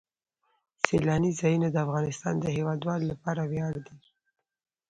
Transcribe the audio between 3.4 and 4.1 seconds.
ویاړ دی.